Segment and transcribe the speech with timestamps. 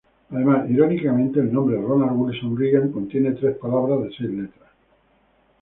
[0.31, 4.69] Además, irónicamente, el nombre Ronald Wilson Reagan contiene tres palabras de seis letras.